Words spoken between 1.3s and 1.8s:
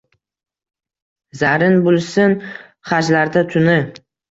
Zarrin